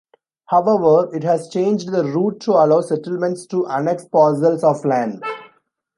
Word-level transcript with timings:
However, 0.47 1.15
it 1.15 1.21
has 1.25 1.47
changed 1.47 1.91
the 1.91 2.03
route 2.03 2.39
to 2.39 2.53
allow 2.53 2.81
settlements 2.81 3.45
to 3.45 3.67
annex 3.67 4.03
parcels 4.03 4.63
of 4.63 4.83
land. 4.83 5.21